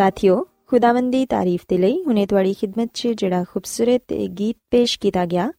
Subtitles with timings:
[0.00, 5.26] ਸਾਥਿਓ, ਖੁਦਾਵੰਦ ਦੀ ਤਾਰੀਫ ਦੇ ਲਈ ਹੁਨੇ ਤੁਹਾਡੀ ਖਿਦਮਤ 'ਚ ਜਿਹੜਾ ਖੂਬਸੂਰਤ ਗੀਤ ਪੇਸ਼ ਕੀਤਾ
[5.26, 5.52] ਗਿਆ,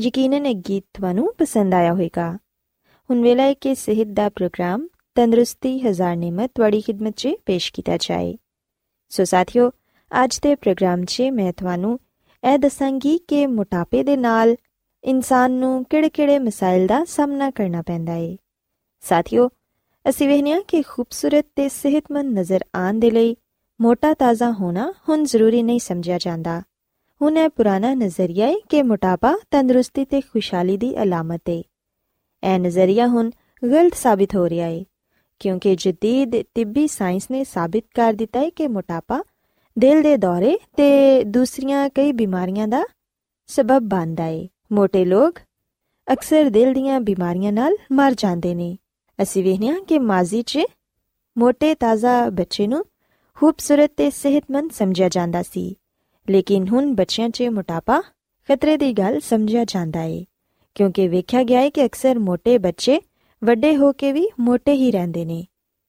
[0.00, 2.38] ਯਕੀਨਨ ਇਹ ਗੀਤ ਤੁਹਾਨੂੰ ਪਸੰਦ ਆਇਆ ਹੋਵੇਗਾ।
[3.10, 7.96] ਹੁਣ ਵੇਲਾ ਹੈ ਕਿ ਸਿਹਤ ਦਾ ਪ੍ਰੋਗਰਾਮ, ਤੰਦਰੁਸਤੀ ਹਜ਼ਾਰ ਨਿਮਤ ਤੁਹਾਡੀ ਖਿਦਮਤ 'ਚ ਪੇਸ਼ ਕੀਤਾ
[7.96, 8.36] ਜਾਏ।
[9.08, 9.70] ਸੋ ਸਾਥਿਓ,
[10.24, 12.00] ਅੱਜ ਦੇ ਪ੍ਰੋਗਰਾਮ 'ਚ ਮੈਂ ਤੁਹਾਨੂੰ
[12.52, 14.56] ਇਹ ਦੱਸਾਂਗੀ ਕਿ ਮੋਟਾਪੇ ਦੇ ਨਾਲ
[15.04, 18.36] ਇਨਸਾਨ ਨੂੰ ਕਿਹੜੇ-ਕਿਹੜੇ ਮਸਾਇਲ ਦਾ ਸਾਹਮਣਾ ਕਰਨਾ ਪੈਂਦਾ ਹੈ
[19.00, 19.48] ਸਾਥਿਓ,
[20.08, 23.36] ਅਸੀਂ ਵੇਖਿਆ ਕਿ ਖੂਬਸੂਰਤ ਤੇ ਸਿਹਤਮੰਦ ਨਜ਼ਰ ਆਉਣ ਦੇ ਲਈ
[23.80, 26.62] ਮੋਟਾ ਤਾਜ਼ਾ ਹੋਣਾ ਹੁਣ ਜ਼ਰੂਰੀ ਨਹੀਂ ਸਮਝਿਆ ਜਾਂਦਾ।
[27.22, 33.06] ਹੁਣ ਇਹ ਪੁਰਾਣਾ ਨਜ਼ਰੀਆ ਹੈ ਕਿ ਮੋਟਾਪਾ ਤੰਦਰੁਸਤੀ ਤੇ ਖੁਸ਼ਹਾਲੀ ਦੀ ਅਲਾਮਤ ਹੈ ਇਹ ਨਜ਼ਰੀਆ
[33.06, 33.30] ਹੁਣ
[33.72, 34.84] ਗਲਤ ਸਾਬਿਤ ਹੋ ਰਿਹਾ ਹੈ
[35.38, 39.22] ਕਿਉਂਕਿ ਜਦੀਦ ਤਿੱਬੀ ਸਾਇੰਸ ਨੇ ਸਾਬਿਤ ਕਰ ਦਿੱਤਾ ਹੈ ਕਿ ਮੋਟਾਪਾ
[39.78, 42.84] ਦਿਲ ਦੇ ਦੌਰੇ ਤੇ ਦੂਸਰੀਆਂ ਕਈ ਬਿਮਾਰੀਆਂ ਦਾ
[43.46, 45.38] ਸਬਬ ਬਣਦਾ ਹੈ ਮੋٹے ਲੋਕ
[46.12, 48.78] ਅਕਸਰ ਦਿਲ ਦੀਆਂ ਬਿਮਾਰੀਆਂ ਨਾਲ ਮਰ ਜਾਂਦੇ ਨੇ।
[49.22, 50.58] ਅਸੀਂ ਵੇਖਿਆ ਕਿ ਮਾਜ਼ੀ 'ਚ
[51.38, 52.84] ਮੋٹے ਤਾਜ਼ਾ ਬੱਚੇ ਨੂੰ
[53.38, 55.76] ਖੂਬਸੂਰਤ ਤੇ ਸਿਹਤਮੰਦ ਸਮਝਿਆ ਜਾਂਦਾ ਸੀ।
[56.28, 58.00] ਲੇਕਿਨ ਹੁਣ ਬੱਚਿਆਂ 'ਚ ਮੋਟਾਪਾ
[58.48, 60.24] ਖਤਰੇ ਦੀ ਗੱਲ ਸਮਝਿਆ ਜਾਂਦਾ ਏ,
[60.76, 63.00] ਕਿਉਂਕਿ ਵੇਖਿਆ ਗਿਆ ਹੈ ਕਿ ਅਕਸਰ ਮੋٹے ਬੱਚੇ
[63.42, 65.44] ਵੱਡੇ ਹੋ ਕੇ ਵੀ ਮੋٹے ਹੀ ਰਹਿੰਦੇ ਨੇ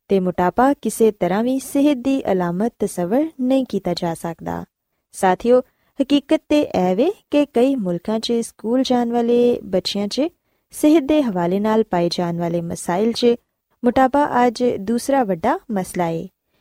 [0.10, 4.64] ਤੇ ਮੋਟਾਪਾ ਕਿਸੇ ਤਰ੍ਹਾਂ ਵੀ ਸਿਹਤ ਦੀ ਅਲਾਮਤ ਤਸਵਰ ਨਹੀਂ ਕੀਤਾ ਜਾ ਸਕਦਾ।
[5.12, 5.62] ਸਾਥੀਓ,
[6.00, 10.22] ਹਕੀਕਤ ਤੇ ਐਵੇਂ ਕਿ ਕਈ ਮੁਲਕਾਂ 'ਚ, ਸਕੂਲ ਜਾਣ ਵਾਲੇ ਬੱਚਿਆਂ 'ਚ,
[10.74, 13.36] ਸਿਹਤ ਦੇ ਹਵਾਲੇ ਨਾਲ ਪਾਏ ਜਾਣ ਵਾਲੇ ਮਸਾਇਲ 'ਚ
[13.84, 16.28] ਮੋਟਾਪਾ ਅੱਜ ਦੂਸਰਾ ਵੱਡਾ ਮਸਲਾ ਏ।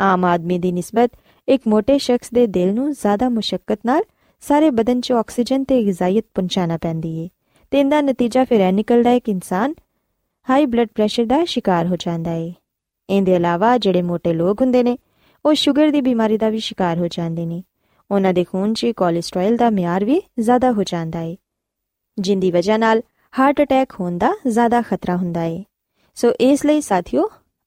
[0.00, 1.10] ਆਮ ਆਦਮੀ ਦੀ ਨਿਸਬਤ
[1.48, 4.02] ਇੱਕ ਮੋٹے ਸ਼ਖਸ ਦੇ ਦਿਲ ਨੂੰ ਜ਼ਿਆਦਾ ਮੁਸ਼ਕਲ ਨਾਲ
[4.40, 7.28] ਸਾਰੇ ਬਦਨ 'ਚ ਆਕਸੀਜਨ ਤੇ ਗਿਜ਼ਾਇਤ ਪਹੁੰਚਾਣਾ ਪੈਂਦੀ ਏ
[7.70, 9.74] ਤੇ ਇਹਦਾ ਨਤੀਜਾ ਫਿਰ ਇਹ ਨਿਕਲਦਾ ਹੈ ਕਿ ਇਨਸਾਨ
[10.50, 12.54] ਹਾਈ ਬਲੱਡ ਪ੍ਰੈਸ਼ਰ ਦਾ ਸ਼ਿਕਾਰ ਹੋ ਜਾਂਦਾ ਏ।
[13.10, 14.98] ਇਹਦੇ ਇਲਾਵਾ ਜਿਹੜੇ ਮੋٹے ਲੋਕ ਹੁੰਦੇ ਨੇ,
[15.46, 17.62] ਉਹ ਸ਼ੂਗਰ ਦੀ ਬਿਮਾਰੀ ਦਾ ਵੀ ਸ਼ਿਕਾਰ ਹੋ ਜਾਂਦੇ ਨੇ।
[18.10, 21.36] ਉਹਨਾਂ ਦੇ ਖੂਨ 'ਚ ਕੋਲੇਸਟ੍ਰੋਲ ਦਾ ਮਿਆਰ ਵੀ ਜ਼ਿਆਦਾ ਹੋ ਜਾਂਦਾ ਏ।
[22.18, 23.02] ਜਿੰਦੀ ਵਜ੍ਹਾ ਨਾਲ
[23.38, 25.64] ਹਾਰਟ ਅਟੈਕ ਹੋਣ ਦਾ ਜ਼ਿਆਦਾ ਖਤਰਾ ਹੁੰਦਾ ਏ।
[26.14, 27.30] ਸੋ ਇਸ ਲਈ ਸਾਥੀਓ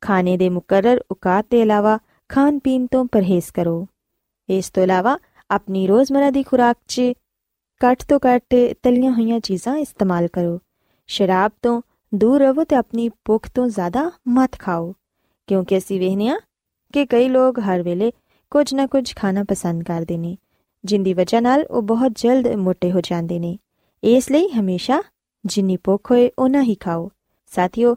[0.00, 3.86] ਖਾਣੇ ਦੇ ਮੁਕਰਰ ਔਕਾਤ ਦੇ ਇਲਾਵਾ ਖਾਣ ਪੀਣ ਤੋਂ ਪਰਹੇਜ਼ ਕਰੋ।
[4.48, 5.18] ਇਸ ਤੋਂ ਇਲਾਵਾ
[5.50, 7.02] ਆਪਣੀ ਰੋਜ਼ਮਰਾ ਦੀ ਖੁਰਾਕ 'ਚ
[7.80, 10.58] ਘੱਟ ਤੋਂ ਘੱਟ ਤਲੀਆਂ ਹੋਈਆਂ ਚੀਜ਼ਾਂ ਇਸਤੇਮਾਲ ਕਰੋ।
[11.08, 11.80] ਸ਼ਰਾਬ ਤੋਂ
[12.14, 14.94] ਦੂਰ ਰਹੋ ਤੇ ਆਪਣੀ ਭੁੱਖ ਤੋਂ ਜ਼ਿਆਦਾ ਮਤ ਖਾਓ।
[15.46, 16.38] ਕਿਉਂਕਿ ਅਸੀਂ ਵੇਖਨੇ ਆ
[16.92, 18.12] ਕਿ ਕਈ ਲੋਕ ਹਰ ਵੇਲੇ
[18.50, 20.36] ਕੁਝ ਨਾ ਕੁਝ ਖਾਣਾ ਪਸੰਦ ਕਰਦੇ ਨੇ,
[20.84, 23.58] ਜਿੰਦੀ ਵਜ੍ਹਾ ਨਾਲ ਉਹ ਬਹੁਤ ਜਲਦ ਮੋਟੇ ਹੋ ਜਾਂਦੇ ਨੇ।
[24.04, 25.02] ਇਸ ਲਈ ਹਮੇਸ਼ਾ
[25.44, 27.10] ਜਿੰਨੀ ਭੁੱਖ ਹੋਏ ਉਹਨਾਂ ਹੀ ਖਾਓ।
[27.50, 27.96] ਸਾਥੀਓ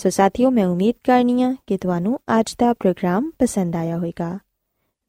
[0.00, 4.38] ਸੋ ਸਾਥੀਓ ਮੈਂ ਉਮੀਦ ਕਰਨੀ ਆ ਕਿ ਤੁਹਾਨੂੰ ਅੱਜ ਦਾ ਪ੍ਰੋਗਰਾਮ ਪਸੰਦ ਆਇਆ ਹੋਵੇਗਾ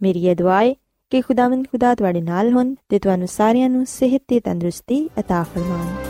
[0.01, 0.73] ਮੇਰੀ ਇਹ ਦੁਆ ਹੈ
[1.11, 6.07] ਕਿ ਖੁਦਾਵੰਦ ਖੁਦਾ ਤੁਹਾਡੇ ਨਾਲ ਹੋਣ ਤੇ ਤੁਹਾਨੂੰ ਸਾਰਿਆਂ ਨੂੰ ਸਿਹਤ ਤੇ ਤੰਦਰੁਸਤੀ عطا ਫਰਮਾਵੇ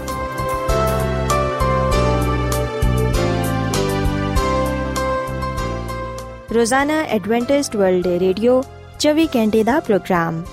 [6.53, 8.61] ਰੋਜ਼ਾਨਾ ਐਡਵੈਂਟਿਸਟ ਵਰਲਡ ਰੇਡੀਓ
[8.99, 10.43] 24 ਘੰਟੇ ਦਾ ਪ੍ਰੋਗਰਾਮ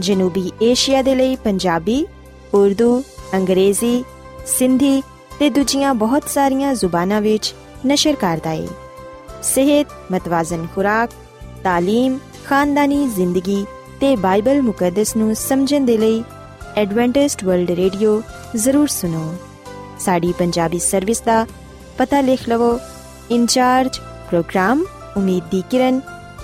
[0.00, 2.04] ਜਨੂਬੀ ਏਸ਼ੀਆ ਦੇ ਲਈ ਪੰਜਾਬੀ
[2.54, 3.02] ਉਰਦੂ
[3.34, 4.04] ਅੰਗਰੇਜ਼ੀ
[4.46, 5.02] ਸਿੰਧੀ
[5.38, 7.54] ਤੇ ਦੂਜੀਆਂ ਬਹੁਤ ਸਾਰੀਆਂ ਜ਼ੁਬਾਨਾਂ ਵਿੱਚ
[7.85, 8.65] نشر کرتا ہے
[9.43, 11.13] صحت متوازن خوراک
[11.63, 13.63] تعلیم خاندانی زندگی
[13.99, 16.21] تے بائبل مقدس نو سمجھن دے لئی
[16.75, 18.19] ایڈوانٹسٹ ورلڈ ریڈیو
[18.55, 19.31] ضرور سنو
[19.99, 21.43] ساڈی پنجابی سروس دا
[21.97, 22.75] پتہ لکھ لو
[23.29, 24.83] incharge program
[25.15, 25.99] Umeed di Kiran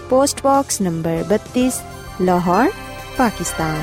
[0.09, 1.79] post box number 32
[2.19, 2.67] Lahore
[3.15, 3.79] Pakistan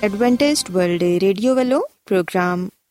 [0.00, 2.68] Adventist World Radio والو پروگرام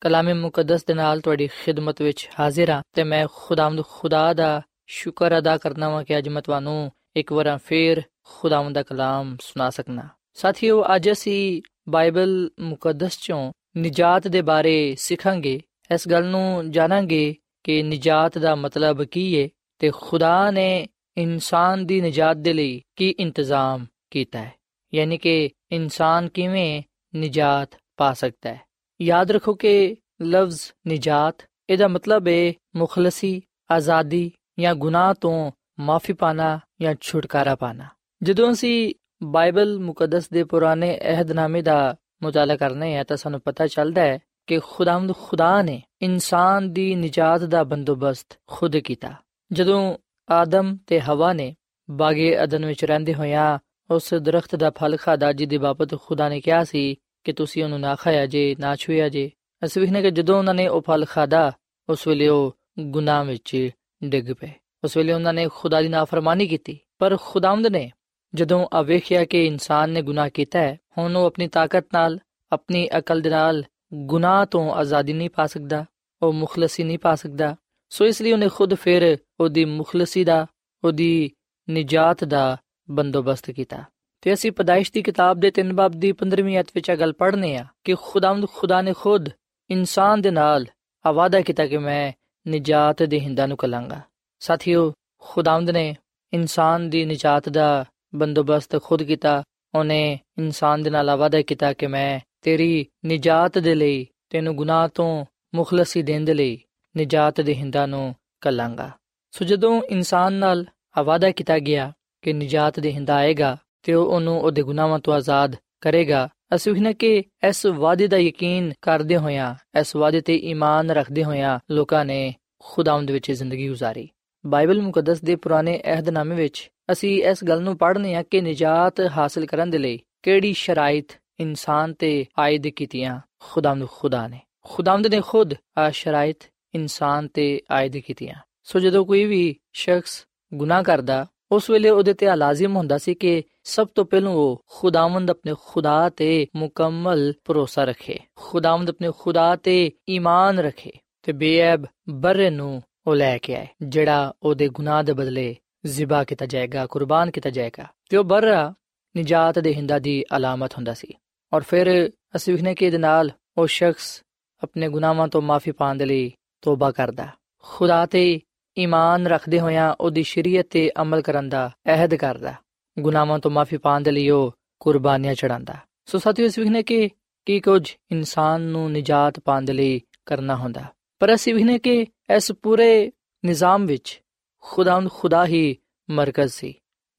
[0.00, 5.38] ਕਲਾਮੇ ਮੁਕੱਦਸ ਦੇ ਨਾਲ ਤੁਹਾਡੀ ਖਿਦਮਤ ਵਿੱਚ ਹਾਜ਼ਰ ਹਾਂ ਤੇ ਮੈਂ ਖੁਦਾਵੰਦ ਖੁਦਾ ਦਾ ਸ਼ੁਕਰ
[5.38, 10.08] ਅਦਾ ਕਰਨਾ ਵਾਂ ਕਿ ਅੱਜ ਮੈਂ ਤੁਹਾਨੂੰ ਇੱਕ ਵਾਰ ਫੇਰ ਖੁਦਾਵੰਦ ਦਾ ਕਲਾਮ ਸੁਣਾ ਸਕਣਾ
[10.34, 15.60] ਸਾਥਿਓ, ਅੱਜ ਅਸੀਂ ਬਾਈਬਲ ਮੁਕੱਦਸ ਚੋਂ ਨਿਜਾਤ ਦੇ ਬਾਰੇ ਸਿੱਖਾਂਗੇ।
[15.94, 22.00] ਇਸ ਗੱਲ ਨੂੰ ਜਾਣਾਂਗੇ ਕਿ ਨਿਜਾਤ ਦਾ ਮਤਲਬ ਕੀ ਹੈ ਤੇ ਖੁਦਾ ਨੇ ਇਨਸਾਨ ਦੀ
[22.00, 24.52] ਨਿਜਾਤ ਦੇ ਲਈ ਕੀ ਇੰਤਜ਼ਾਮ ਕੀਤਾ ਹੈ।
[24.94, 26.82] ਯਾਨੀ ਕਿ ਇਨਸਾਨ ਕਿਵੇਂ
[27.14, 28.69] ਨਿਜਾਤ ਪਾ ਸਕਦਾ ਹੈ।
[29.02, 31.34] ਯਾਦ ਰੱਖੋ ਕਿ ਲਫ਼ਜ਼ ਨਿਜਾਤ,
[31.70, 37.84] ਇਹਦਾ ਮਤਲਬ ਹੈ ਮੁਖਲਸੀ, ਆਜ਼ਾਦੀ ਜਾਂ ਗੁਨਾਹ ਤੋਂ ਮਾਫੀ ਪਾਣਾ ਜਾਂ ਛੁਟਕਾਰਾ ਪਾਣਾ।
[38.22, 44.02] ਜਦੋਂ ਅਸੀਂ ਬਾਈਬਲ ਮੁਕੱਦਸ ਦੇ ਪੁਰਾਣੇ ਅਹਿਦਨਾਮੇ ਦਾ ਮੁਤਾਲਾ ਕਰਨੇ ਆ ਤਾਂ ਸਾਨੂੰ ਪਤਾ ਚੱਲਦਾ
[44.02, 49.14] ਹੈ ਕਿ ਖੁਦਾਵੰਦ ਖੁਦਾ ਨੇ ਇਨਸਾਨ ਦੀ ਨਿਜਾਤ ਦਾ ਬੰਦੋਬਸਤ ਖੁਦ ਕੀਤਾ।
[49.52, 49.98] ਜਦੋਂ
[50.30, 51.56] ਆਦਮ ਤੇ ਹਵਾ ਨੇ
[51.90, 53.58] ਬਾਗੇ ਅਦਨ ਵਿੱਚ ਰਹਿੰਦੇ ਹੋਇਆਂ
[53.90, 57.94] ਉਸ ਦਰਖਤ ਦਾ ਫਲ ਖਾਦਾ ਜਿਹਦੀ ਬਾਬਤ ਖੁਦਾ ਨੇ ਕਿਹਾ ਸੀ ਕਿ ਤੁਸੀਂ ਉਹਨੂੰ ਨਾ
[57.94, 59.30] ਖਾਇਆ ਜੇ, ਨਾ ਛੂਇਆ ਜੇ।
[59.64, 61.52] ਅਸੀਂ ਵੇਖਨੇ ਕਿ ਜਦੋਂ ਉਹਨਾਂ ਨੇ ਉਹ ਫਲ ਖਾਦਾ
[61.88, 63.70] ਉਸ ਵੇਲੇ ਉਹ ਗੁਨਾਹ ਵਿੱਚ
[64.04, 64.52] ਡਿੱਗ ਪਏ।
[64.84, 67.92] ਉਸ ਵੇਲੇ ਉਹਨਾਂ ਨੇ ਖੁਦਾ ਦੀ ਨਾਫਰਮਾਨੀ ਕੀਤੀ। ਪਰ ਖੁਦਾਵੰਦ ਨੇ
[68.34, 72.18] ਜਦੋਂ ਆ ਵੇਖਿਆ ਕਿ ਇਨਸਾਨ ਨੇ ਗੁਨਾਹ ਕੀਤਾ ਹੈ, ਹੁਣ ਉਹ ਆਪਣੀ ਤਾਕਤ ਨਾਲ,
[72.52, 75.84] ਆਪਣੀ ਅਕਲ ਦੇ ਨਾਲ ਗੁਨਾਹ ਤੋਂ ਆਜ਼ਾਦੀ ਨਹੀਂ ਪਾ ਸਕਦਾ,
[76.22, 77.56] ਉਹ ਮੁਖਲਸੀ ਨਹੀਂ ਪਾ ਸਕਦਾ।
[77.90, 80.46] ਸੋ ਇਸ ਲਈ ਉਹਨੇ ਖੁਦ ਫਿਰ ਉਹਦੀ ਮੁਖਲਸੀ ਦਾ,
[80.84, 81.30] ਉਹਦੀ
[81.70, 82.56] ਨਿਜਾਤ ਦਾ
[82.90, 83.84] ਬੰਦੋਬਸਤ ਕੀਤਾ।
[84.20, 87.56] ਤੇ ਅਸੀਂ ਪਦਾਇਸ਼ ਦੀ ਕਿਤਾਬ ਦੇ 3 ਬਾਬ ਦੀ 15ਵੀਂ ਅਧ ਵਿੱਚ ਇਹ ਗੱਲ ਪੜ੍ਹਨੇ
[87.56, 89.28] ਆ ਕਿ ਖੁਦਾਵੰਦ ਖੁਦਾ ਨੇ ਖੁਦ
[89.70, 90.66] ਇਨਸਾਨ ਦੇ ਨਾਲ
[91.06, 92.12] ਆਵਾਦਾ ਕੀਤਾ ਕਿ ਮੈਂ
[92.46, 94.00] ਨਿਜਾਤ ਦੇ ਹਿੰਦਾਂ ਨੂੰ ਕਲਾਂਗਾ।
[94.38, 95.96] ਸਾਥੀਓ, ਖੁਦਾਵੰਦ ਨੇ
[96.32, 97.84] ਇਨਸਾਨ ਦੀ ਨਿਜਾਤ ਦਾ
[98.14, 99.42] ਬੰਦੋਬਸਤ ਖੁਦ ਕੀਤਾ,
[99.74, 105.24] ਉਹਨੇ ਇਨਸਾਨ ਦੇ ਨਾਲ ਆਵਾਦਾ ਕੀਤਾ ਕਿ ਮੈਂ ਤੇਰੀ ਨਿਜਾਤ ਦੇ ਲਈ, ਤੈਨੂੰ ਗੁਨਾਹ ਤੋਂ
[105.54, 106.62] ਮੁਖਲਸੀ ਦੇਣ ਦੇ ਲਈ
[106.96, 108.90] ਨਿਜਾਤ ਦੇ ਹਿੰਦਾਂ ਨੂੰ ਕੱਲਾਂਗਾ।
[109.30, 110.66] ਸੋ ਜਦੋਂ ਇਨਸਾਨ ਨਾਲ
[110.98, 115.55] ਆਵਾਦਾ ਕੀਤਾ ਗਿਆ ਕਿ ਨਿਜਾਤ ਦੇ ਹਿੰਦਾ ਆਏਗਾ ਤੇ ਉਹ ਉਹਨੂੰ ਉਹਦੇ ਗੁਨਾਹਾਂ ਤੋਂ ਆਜ਼ਾਦ
[115.81, 121.23] ਕਰੇਗਾ ਅਸੀਂ ਵਖਨੇ ਕਿ ਇਸ ਵਾਅਦੇ ਦਾ ਯਕੀਨ ਕਰਦੇ ਹੋਇਆਂ ਇਸ ਵਾਅਦੇ ਤੇ ਈਮਾਨ ਰੱਖਦੇ
[121.23, 124.07] ਹੋਇਆਂ ਲੋਕਾਂ ਨੇ ਖੁਦਾਵੰਦ ਵਿੱਚ ਜ਼ਿੰਦਗੀ گزارੀ
[124.45, 129.45] ਬਾਈਬਲ ਮੁਕੱਦਸ ਦੇ ਪੁਰਾਣੇ ਅਹਿਦਨਾਮੇ ਵਿੱਚ ਅਸੀਂ ਇਸ ਗੱਲ ਨੂੰ ਪੜ੍ਹਨੇ ਆ ਕਿ ਨਿਜਾਤ ਹਾਸਲ
[129.45, 135.53] ਕਰਨ ਦੇ ਲਈ ਕਿਹੜੀ ਸ਼ਰਾਇਤ ਇਨਸਾਨ ਤੇ ਆਇਦ ਕੀਤੀਆਂ ਖੁਦਾਵੰਦ ਖੁਦਾ ਨੇ ਖੁਦਾਵੰਦ ਨੇ ਖੁਦ
[135.77, 136.43] ਆ ਸ਼ਰਾਇਤ
[136.75, 142.36] ਇਨਸਾਨ ਤੇ ਆਇਦ ਕੀਤੀਆਂ ਸੋ ਜਦੋਂ ਕੋਈ ਵੀ ਸ਼ਖਸ ਗੁਨਾਹ ਕਰਦਾ ਉਸ ਵੇਲੇ ਉਹਦੇ ਤੇ
[142.36, 148.18] ਲਾਜ਼ਮ ਹੁੰਦਾ ਸੀ ਕਿ ਸਭ ਤੋਂ ਪਹਿਲਾਂ ਉਹ ਖੁਦਾਵੰਦ ਆਪਣੇ ਖੁਦਾ ਤੇ ਮੁਕੰਮਲ ਭਰੋਸਾ ਰੱਖੇ।
[148.36, 150.92] ਖੁਦਾਵੰਦ ਆਪਣੇ ਖੁਦਾ ਤੇ ਈਮਾਨ ਰੱਖੇ
[151.22, 156.46] ਤੇ ਬੇਅਬ ਬਰੇ ਨੂੰ ਉਹ ਲੈ ਕੇ ਆਏ, ਜਿਹੜਾ ਉਹਦੇ ਗੁਨਾਹ ਦੇ ਬਦਲੇ ਜ਼ਿਬਾ ਕੀਤਾ
[156.46, 158.74] ਜਾਏਗਾ, ਕੁਰਬਾਨ ਕੀਤਾ ਜਾਏਗਾ। ਤੇ ਉਹ ਬਰਰਾ
[159.16, 161.14] ਨਿਜਾਤ ਦੇ ਹਿੰਦਾ ਦੀ ਅਲਾਮਤ ਹੁੰਦਾ ਸੀ।
[161.52, 164.22] ਔਰ ਫਿਰ ਅਸੀਂ ਵਿਖਨੇ ਕਿ ਇਹਦੇ ਨਾਲ ਉਹ ਸ਼ਖਸ
[164.62, 167.28] ਆਪਣੇ ਗੁਨਾਹਾਂ ਤੋਂ ਮਾਫੀ ਪਾਉਣ ਦੇ ਲਈ ਤੋਬਾ ਕਰਦਾ।
[167.62, 168.40] ਖੁਦਾ ਤੇ
[168.78, 172.54] ਈਮਾਨ ਰੱਖਦੇ ਹੋਇਆਂ ਉਹਦੀ ਸ਼ਰੀਅਤ ਤੇ ਅਮਲ ਕਰਨ ਦਾ ਅਹਿਦ ਕਰਦਾ।
[172.98, 177.10] ਗੁਨਾਹਾਂ ਤੋਂ ਮਾਫੀ ਪਾਣ ਦੇ ਲਈ ਉਹ ਕੁਰਬਾਨੀਆਂ ਚੜਾਉਂਦਾ ਸੋ ਸਾਥੀਓ, ਇਸ ਵਿਖਨੇ ਕਿ
[177.46, 180.84] ਕੀ ਕੁਝ ਇਨਸਾਨ ਨੂੰ ਨਿਜਾਤ ਪਾਣ ਦੇ ਲਈ ਕਰਨਾ ਹੁੰਦਾ।
[181.18, 182.06] ਪਰ ਅਸੀਂ ਵਿਖਨੇ ਕਿ
[182.36, 183.12] ਇਸ ਪੂਰੇ
[183.44, 184.22] ਨਿਜ਼ਾਮ ਵਿੱਚ
[184.60, 185.76] ਖੁਦਾਵੰਦ ਖੁਦਾ ਹੀ
[186.10, 186.74] ਮਰਕਜ਼ ਸੀ।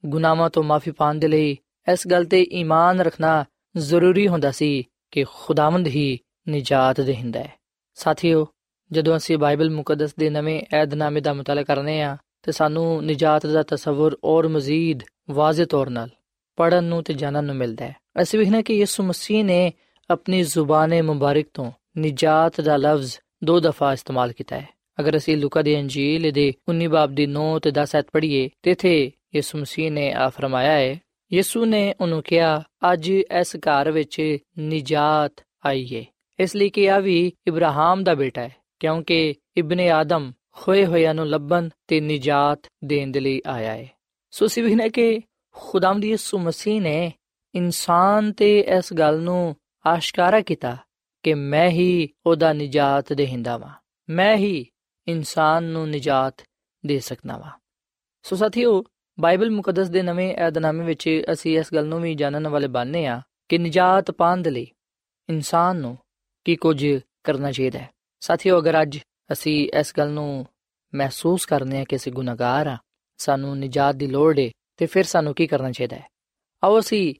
[0.06, 1.58] ਗੁਨਾਹਾਂ ਤੋਂ ਮਾਫੀ ਪਾਣ ਦੇ ਲਈ
[1.92, 3.46] ਇਸ ਗੱਲ ਤੇ ਈਮਾਨ ਰੱਖਣਾ
[3.78, 7.54] ਜ਼ਰੂਰੀ ਹੁੰਦਾ ਸੀ ਕਿ ਖੁਦਾਵੰਦ ਹੀ ਨਿਜਾਤ ਦੇਹਿੰਦਾ ਹੈ।
[7.96, 8.48] ਸਾਥੀਓ
[8.92, 13.64] ਜਦੋਂ ਅਸੀਂ ਬਾਈਬਲ ਮੁਕੱਦਸ ਦੇ ਨਵੇਂ ਏਧਨਾਮੇ ਦਾ ਮਤਲਬ ਕਰਨੇ ਆ, ਤੇ ਸਾਨੂੰ ਨਿਜਾਤ ਦਾ
[13.64, 15.00] ਤਸਵਰ ਔਰ ਮਜ਼ੀਦ
[15.30, 16.10] ਵਾਜ਼ਿਹ ਤੌਰ ਨਾਲ
[16.56, 19.74] ਪੜਨ ਨੂੰ ਤੇ ਜਾਣਨ ਨੂੰ ਮਿਲਦਾ ਹੈ। ਅਸੀਂ ਵੇਖਣਾ ਕਿ ਯਿਸੂ ਮਸੀਹ ਨੇ
[20.10, 25.62] ਆਪਣੀ ਜ਼ੁਬਾਨ ਮੁਬਾਰਕ ਤੋਂ ਨਿਜਾਤ ਦਾ ਲਫ਼ਜ਼ ਦੋ ਦਫਾ ਇਸਤੇਮਾਲ ਕੀਤਾ ਹੈ। ਅਗਰ ਅਸੀਂ ਲੂਕਾ
[25.62, 29.92] ਦੀ ਅੰਜੀਲ ਦੇ 19 ਬਾਬ ਦੀ 9 ਤੇ 10 ਐਤ ਪੜ੍ਹੀਏ, ਤੇ ਇਥੇ ਯਿਸੂ ਮਸੀਹ
[29.92, 31.00] ਨੇ ਆ ਫਰਮਾਇਆ ਹੈ,
[31.34, 36.06] ਯਿਸੂ ਨੇ ਉਹਨੂੰ ਕਿਹਾ, ਅੱਜ ਇਸ ਘਰ ਵਿੱਚ ਨਿਜਾਤ ਆਈ ਹੈ
[36.40, 41.28] ਇਸ ਲਈ ਕਿ ਆ ਵੀ ਇਬਰਾਹਿਮ ਦਾ ਬੇਟਾ ਹੈ। ਕਿਉਂਕਿ ਇਬਨ ਆਦਮ ਹੋਏ ਹੋਇਆਂ ਨੂੰ
[41.28, 43.90] ਲੱਭਣ ਤੇ ਨਿਜਾਤ ਦੇਣ ਦੇ ਲਈ ਆਇਆ ਹੈ
[44.32, 47.14] ਸੋ ਸਿਵਹ ਨੇ ਕਿ ਖੁਦਾਵੰਦ ਯਿਸੂ ਮਸੀਹ ਨੇ
[47.56, 50.78] ਇਨਸਾਨ ਤੇ ਇਸ ਗੱਲ ਨੂੰ ਆਸ਼ਕਾਰਾ ਕੀਤਾ
[51.24, 53.74] ਕਿ ਮੈਂ ਹੀ ਉਹਦਾ ਨਿਜਾਤ ਦੇਹਿੰਦਾ ਵਾਂ।
[54.10, 54.66] ਮੈਂ ਹੀ
[55.08, 56.44] ਇਨਸਾਨ ਨੂੰ ਨਿਜਾਤ
[56.86, 57.52] ਦੇ ਸਕਦਾ ਵਾਂ।
[58.24, 58.84] ਸੋ ਸਾਥੀਓ,
[59.20, 63.22] ਬਾਈਬਲ ਮੁਕੱਦਸ ਦੇ ਨਵੇਂ ਏਧਨਾਮੇ ਵਿੱਚ ਅਸੀਂ ਇਸ ਗੱਲ ਨੂੰ ਵੀ ਜਾਣਨ ਵਾਲੇ ਬਣਨੇ ਆ
[63.50, 64.68] ਕਿ ਨਿਜਾਤ ਪਾਉਣ ਦੇ ਲਈ
[65.30, 65.98] ਇਨਸਾਨ ਨੂੰ
[66.46, 66.88] ਕੀ ਕੁਝ
[67.24, 67.90] ਕਰਨਾ ਚਾਹੀਦਾ ਹੈ।
[68.21, 68.99] ਸਾਥੀਓ ਅਗਰ ਅੱਜ
[69.33, 70.47] ਅਸੀਂ ਇਸ ਗੱਲ ਨੂੰ
[70.93, 72.77] ਮਹਿਸੂਸ ਕਰਨੇ ਆ ਕਿ ਅਸੀਂ ਗੁਨਾਹਗਾਰ ਆ
[73.19, 76.09] ਸਾਨੂੰ ਨਿਜਾਤ ਦੀ ਲੋੜ ਹੈ ਤੇ ਫਿਰ ਸਾਨੂੰ ਕੀ ਕਰਨਾ ਚਾਹੀਦਾ ਹੈ
[76.63, 77.15] ਆਓ ਅਸੀਂ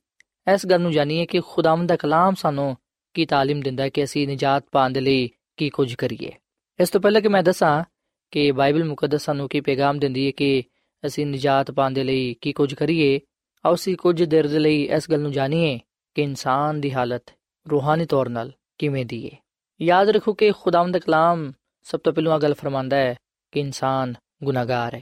[0.55, 2.77] ਇਸ ਗੱਲ ਨੂੰ ਜਾਣੀਏ ਕਿ ਖੁਦਾਵੰਦ ਦਾ ਕਲਾਮ ਸਾਨੂੰ
[3.15, 6.33] ਕੀ تعلیم ਦਿੰਦਾ ਹੈ ਕਿ ਅਸੀਂ ਨਿਜਾਤ ਪਾਉਣ ਦੇ ਲਈ ਕੀ ਕੁਝ ਕਰੀਏ
[6.79, 7.85] ਇਸ ਤੋਂ ਪਹਿਲਾਂ ਕਿ ਮੈਂ ਦੱਸਾਂ
[8.33, 10.63] ਕਿ ਬਾਈਬਲ ਮੁਕੱਦਸ ਸਾਨੂੰ ਕੀ ਪੈਗਾਮ ਦਿੰਦੀ ਹੈ ਕਿ
[11.07, 13.21] ਅਸੀਂ ਨਿਜਾਤ ਪਾਉਣ ਦੇ ਲਈ ਕੀ ਕੁਝ ਕਰੀਏ
[13.65, 15.79] ਆਓ ਅਸੀਂ ਕੁਝ ਦੇਰ ਦੇ ਲਈ ਇਸ ਗੱਲ ਨੂੰ ਜਾਣੀਏ
[16.15, 17.31] ਕਿ ਇਨਸਾਨ ਦੀ ਹਾਲਤ
[17.67, 19.37] ਰੂਹਾਨੀ ਤੌਰ 'ਤੇ ਕਿਵੇਂ ਦੀ ਹੈ
[19.82, 21.52] ਯਾਦ ਰੱਖੋ ਕਿ ਖੁਦਾਵੰਦ ਦਾ ਕਲਾਮ
[21.84, 23.16] ਸਭ ਤੋਂ ਪਹਿਲਾਂ ਗੱਲ ਫਰਮਾਂਦਾ ਹੈ
[23.52, 24.14] ਕਿ ਇਨਸਾਨ
[24.44, 25.02] ਗੁਨਾਹਗਾਰ ਹੈ।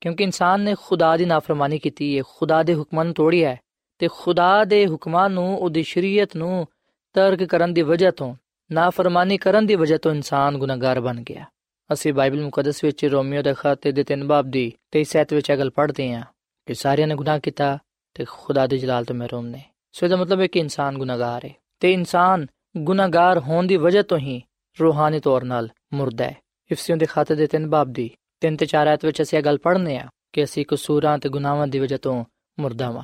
[0.00, 3.60] ਕਿਉਂਕਿ ਇਨਸਾਨ ਨੇ ਖੁਦਾ ਦੀ ਨਾਫਰਮਾਨੀ ਕੀਤੀ ਹੈ, ਖੁਦਾ ਦੇ ਹੁਕਮਾਂ ਨੂੰ ਤੋੜਿਆ ਹੈ
[3.98, 6.66] ਤੇ ਖੁਦਾ ਦੇ ਹੁਕਮਾਂ ਨੂੰ, ਉਹਦੀ ਸ਼ਰੀਅਤ ਨੂੰ
[7.12, 8.34] ਤਰਕ ਕਰਨ ਦੀ ਵਜ੍ਹਾ ਤੋਂ,
[8.72, 11.44] ਨਾਫਰਮਾਨੀ ਕਰਨ ਦੀ ਵਜ੍ਹਾ ਤੋਂ ਇਨਸਾਨ ਗੁਨਾਹਗਾਰ ਬਣ ਗਿਆ।
[11.92, 15.58] ਅਸੀਂ ਬਾਈਬਲ ਮੁਕੱਦਸ ਵਿੱਚ ਰੋਮੀਓ ਦੇ ਖਾਤੇ ਦੇ ਤਿੰਨ ਬਾਬ ਦੀ 23 ਸੈਤ ਵਿੱਚ ਇਹ
[15.58, 16.22] ਗੱਲ ਪੜ੍ਹਦੇ ਹਾਂ
[16.66, 17.78] ਕਿ ਸਾਰਿਆਂ ਨੇ ਗੁਨਾਹ ਕੀਤਾ
[18.14, 21.50] ਤੇ ਖੁਦਾ ਦੇ ਜਲਾਲ ਤੋਂ ਮਹਿਰੂਮ ਨੇ। ਸੋ ਇਹਦਾ ਮਤਲਬ ਹੈ ਕਿ ਇਨਸਾਨ ਗੁਨਾਹਗਾਰ ਹੈ
[21.80, 24.42] ਤੇ ਇਨਸਾਨ ਗੁਨਾਹਗਾਰ ਹੋਣ ਦੀ ਵਜ੍ਹਾ ਤੋਂ ਹੀ
[24.80, 26.36] ਰੂਹਾਨੀ ਤੌਰ 'ਤੇ ਮੁਰਦਾ ਹੈ।
[26.70, 29.58] ਇਫਸੀਓਂ ਦੇ ਖਾਤੇ ਦੇ ਤਿੰਨ ਬਾਬ ਦੀ ਤਿੰਨ ਤੇ ਚਾਰ ਆਇਤ ਵਿੱਚ ਅਸੀਂ ਇਹ ਗੱਲ
[29.58, 32.24] ਪੜ੍ਹਨੇ ਆ ਕਿ ਅਸੀਂ ਕਸੂਰਾਂ ਤੇ ਗੁਨਾਹਾਂ ਦੀ ਵਜ੍ਹਾ ਤੋਂ
[32.60, 33.02] ਮੁਰਦਾ ਵਾਂ।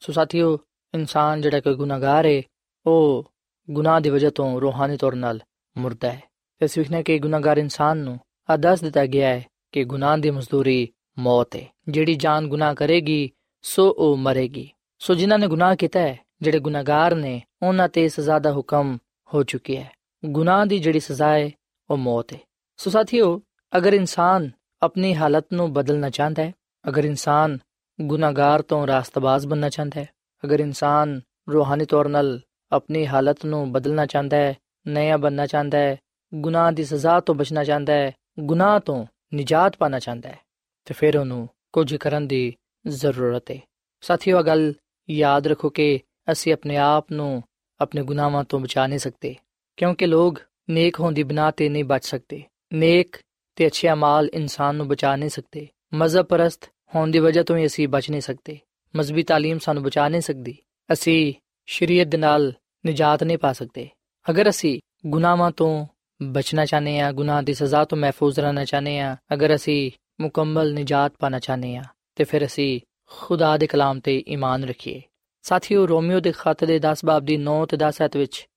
[0.00, 0.58] ਸੋ ਸਾਥੀਓ,
[0.94, 2.42] ਇਨਸਾਨ ਜਿਹੜਾ ਕੋਈ ਗੁਨਾਹਗਾਰ ਹੈ
[2.86, 3.32] ਉਹ
[3.70, 5.38] ਗੁਨਾਹ ਦੀ ਵਜ੍ਹਾ ਤੋਂ ਰੂਹਾਨੀ ਤੌਰ 'ਤੇ
[5.80, 6.22] ਮੁਰਦਾ ਹੈ।
[6.62, 8.20] ਇਸ ਵਿਖਨੇ ਕਿ ਗੁਨਾਹਗਾਰ ਇਨਸਾਨ ਨੂੰ
[8.50, 13.30] ਆਦਰਸ਼ ਦਿੱਤਾ ਗਿਆ ਹੈ ਕਿ ਗੁਨਾਹ ਦੀ ਮਜ਼ਦੂਰੀ ਮੌਤ ਹੈ ਜਿਹੜੀ ਜਾਨ ਗੁਨਾਹ ਕਰੇਗੀ,
[13.62, 18.38] ਸੋ ਉਹ ਮਰੇਗੀ। ਸੋ ਜਿਨ੍ਹਾਂ ਨੇ ਗੁਨਾਹ ਕੀਤਾ ਹੈ ਜਿਹੜੇ ਗੁਨਾਹਗਾਰ ਨੇ, ਉਹਨਾਂ ਤੇ ਸਜ਼ਾ
[18.38, 18.98] ਦਾ ਹੁਕਮ
[19.34, 19.92] ਹੋ ਚੁੱਕਿਆ ਹੈ।
[20.24, 21.50] ਗੁਨਾਹ ਦੀ ਜਿਹੜੀ ਸਜ਼ਾ ਹੈ,
[21.90, 22.38] ਉਹ ਮੌਤ ਹੈ।
[22.76, 23.42] ਸੋ ਸਾਥੀਓ,
[23.76, 24.50] ਅਗਰ ਇਨਸਾਨ
[24.82, 26.52] ਆਪਣੀ ਹਾਲਤ ਨੂੰ ਬਦਲਣਾ ਚਾਹੁੰਦਾ ਹੈ,
[26.88, 27.58] ਅਗਰ ਇਨਸਾਨ
[28.00, 30.08] ਗੁਨਾਹਗਾਰ ਤੋਂ ਰਾਸਤਬਾਜ਼ ਬਣਨਾ ਚਾਹੁੰਦਾ ਹੈ,
[30.44, 31.20] ਅਗਰ ਇਨਸਾਨ
[31.52, 32.40] ਰੂਹਾਨੀ ਤੌਰ 'ਤੇ
[32.72, 34.56] ਆਪਣੀ ਹਾਲਤ ਨੂੰ ਬਦਲਣਾ ਚਾਹੁੰਦਾ ਹੈ,
[34.88, 35.96] ਨਇਆ ਬਣਨਾ ਚਾਹੁੰਦਾ ਹੈ,
[36.34, 40.38] ਗੁਨਾਹ ਦੀ ਸਜ਼ਾ ਤੋਂ ਬਚਣਾ ਚਾਹੁੰਦਾ ਹੈ, ਗੁਨਾਹ ਤੋਂ ਨਿਜਾਤ ਪਾਣਾ ਚਾਹੁੰਦਾ ਹੈ,
[40.84, 42.54] ਤੇ ਫਿਰ ਉਹਨੂੰ ਕੁਝ ਕਰਨ ਦੀ
[42.86, 43.58] ਜ਼ਰੂਰਤ ਹੈ।
[44.00, 44.74] ਸਾਥੀਓ ਗੱਲ
[45.10, 46.00] ਯਾਦ ਰੱਖੋ ਕਿ
[46.31, 47.43] ਅਸੀਂ ਆਪਣੇ ਆਪ ਨੂੰ
[47.79, 49.35] ਆਪਣੇ ਗੁਨਾਹਾਂ ਤੋਂ ਬਚਾ ਨਹੀਂ ਸਕਦੇ
[49.77, 53.17] ਕਿਉਂਕਿ ਲੋਕ ਨੇਕ ਹੋਣ ਦੀ ਬਣਾ ਤੇ ਨਹੀਂ ਬਚ ਸਕਦੇ ਨੇਕ
[53.55, 57.65] ਤੇ ਅੱਛੇ ਅਮਾਲ ਇਨਸਾਨ ਨੂੰ ਬਚਾ ਨਹੀਂ ਸਕਦੇ ਮਜ਼ਹਬ ਪਰਸਤ ਹੋਣ ਦੀ ਵਜ੍ਹਾ ਤੋਂ ਹੀ
[57.65, 58.57] ਅਸੀਂ ਬਚ ਨਹੀਂ ਸਕਦੇ
[58.93, 60.55] ਮਜ਼ਬੀ تعلیم ਸਾਨੂੰ ਬਚਾ ਨਹੀਂ ਸਕਦੀ
[60.89, 61.33] ਅਸੀਂ
[61.67, 62.53] ਸ਼ਰੀਅਤ ਦੇ ਨਾਲ
[62.85, 63.87] ਨਿਜਾਤ ਨਹੀਂ ਪਾ ਸਕਦੇ
[64.25, 65.85] ਅਗਰ ਅਸੀਂ ਗੁਨਾਹਾਂ ਤੋਂ
[66.21, 71.13] ਬਚਣਾ ਚਾਹਨੇ ਆ ਗੁਨਾਹ ਦੀ ਸਜ਼ਾ ਤੋਂ ਮਹਿਫੂਜ਼ ਰਹਿਣਾ ਚਾਹਨੇ ਆ ਅਗਰ ਅਸੀਂ ਮੁਕੰਮਲ ਨਿਜਾਤ
[71.19, 71.83] ਪਾਣਾ ਚਾਹਨੇ ਆ
[72.15, 72.79] ਤੇ ਫਿਰ ਅਸੀਂ
[73.11, 75.01] ਖੁਦਾ ਦੇ ਕਲਾਮ ਤੇ ਈਮਾਨ ਰੱਖੀਏ
[75.42, 78.48] ਸਾਥੀਓ, ਰੋਮੀਓ ਦੇ ਖੱਤ ਦੇ 10 ਬਾਬ ਦੀ 9 ਤੇ 10 ਐਤ ਵਿੱਚ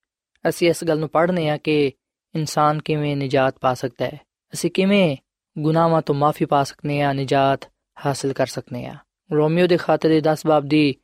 [0.50, 1.92] ਅਸੀਂ ਇਸ ਗੱਲ ਨੂੰ ਪੜ੍ਹਨੇ ਆ ਕਿ
[2.36, 4.20] ਇਨਸਾਨ ਕਿਵੇਂ ਨਿਜਾਤ ਪਾ ਸਕਦਾ ਹੈ।
[4.54, 5.18] ਅਸੀਂ ਕਿਵੇਂ
[5.58, 7.72] ਗੁਨਾਹਾਂ ਤੋਂ ਮਾਫੀ ਪਾ ਸਕਨੇ ਆ ਨਿਜਾਤ
[8.06, 8.96] ਹਾਸਲ ਕਰ ਸਕਨੇ ਆ
[9.32, 10.96] ਰੋਮੀਓ ਦੇ ਖਾਤੇ ਦੇ 10 ਬਾਬ ਦੀ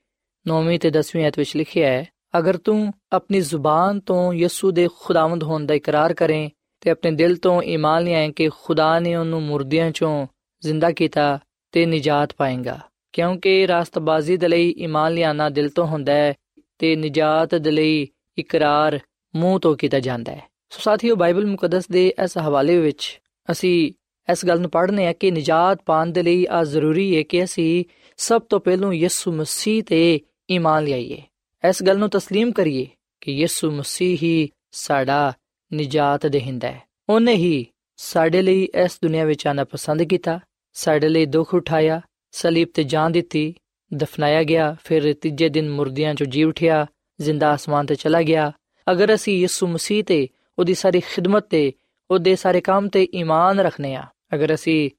[0.47, 5.43] 9ਵੀਂ ਤੇ 10ਵੀਂ ਆਇਤ ਵਿੱਚ ਲਿਖਿਆ ਹੈ, ਅਗਰ ਤੂੰ ਆਪਣੀ ਜ਼ੁਬਾਨ ਤੋਂ ਯਿਸੂ ਦੇ ਖੁਦਾਵੰਦ
[5.43, 6.49] ਹੋਣ ਦਾ ਇਕਰਾਰ ਕਰੇ
[6.81, 10.27] ਤੇ ਆਪਣੇ ਦਿਲ ਤੋਂ ਈਮਾਨ ਲਿਆਏ ਕਿ ਖੁਦਾ ਨੇ ਉਹਨੂੰ ਮੁਰਦਿਆਂ ਚੋਂ
[10.61, 11.39] ਜ਼ਿੰਦਾ ਕੀਤਾ
[11.71, 12.79] ਤੇ ਨਿਜਾਤ ਪਾਏਗਾ।
[13.12, 16.34] ਕਿਉਂਕਿ ਰਾਸਤਬਾਜ਼ੀ ਦੇ ਲਈ ਈਮਾਨ ਲਿਆਣਾ ਦਿਲ ਤੋਂ ਹੁੰਦਾ ਹੈ
[16.78, 18.06] ਤੇ ਨਿਜਾਤ ਦੇ ਲਈ
[18.38, 18.98] ਇਕਰਾਰ
[19.34, 23.92] ਮੂੰਹ ਤੋਂ ਕੀਤਾ ਜਾਂਦਾ ਹੈ ਸੋ ਸਾਥੀਓ ਬਾਈਬਲ ਮੁਕੱਦਸ ਦੇ ਇਸ ਹਵਾਲੇ ਵਿੱਚ ਅਸੀਂ
[24.28, 27.84] ਇਸ ਗੱਲ ਨੂੰ ਪੜ੍ਹਨੇ ਆ ਕਿ ਨਿਜਾਤ ਪਾਣ ਦੇ ਲਈ ਆ ਜ਼ਰੂਰੀ ਹੈ ਕਿ ਅਸੀਂ
[28.18, 31.22] ਸਭ ਤੋਂ ਪਹਿਲਾਂ ਯਿਸੂ ਮਸੀਹ ਤੇ ਈਮਾਨ ਲਿਆਈਏ
[31.64, 32.86] ਇਸ ਗੱਲ ਨੂੰ تسلیم ਕਰੀਏ
[33.20, 35.32] ਕਿ ਯਿਸੂ ਮਸੀਹ ਹੀ ਸਾਡਾ
[35.72, 37.66] ਨਿਜਾਤ ਦੇਹਿੰਦਾ ਹੈ ਉਹਨੇ ਹੀ
[37.98, 40.38] ਸਾਡੇ ਲਈ ਇਸ ਦੁਨੀਆ ਵਿੱਚ ਆਣਾ ਪਸੰਦ ਕੀਤਾ
[40.76, 42.00] ਸਾਡੇ ਲਈ ਦੁੱਖ ਉਠਾਇਆ
[42.31, 43.55] ਸਲੀਬ ਤੇ ਜਾਨ ਦਿੱਤੀ,
[43.93, 46.85] ਦਫਨਾਇਆ ਗਿਆ, ਫਿਰ ਤੀਜੇ ਦਿਨ ਮੁਰਦਿਆਂ ਚੋਂ ਜੀ ਉਠਿਆ,
[47.21, 48.51] ਜ਼ਿੰਦਾ ਆਸਮਾਨ ਤੇ ਚਲਾ ਗਿਆ।
[48.91, 50.27] ਅਗਰ ਅਸੀਂ ਯਿਸੂ ਮਸੀਹ ਤੇ,
[50.59, 51.73] ਉਹਦੀ ਸਾਰੀ ਖਿਦਮਤ ਤੇ,
[52.11, 54.89] ਉਹਦੇ ਸਾਰੇ ਕੰਮ ਤੇ ਈਮਾਨ ਰੱਖਨੇ ਆ ਅਗਰ ਅਸੀਂ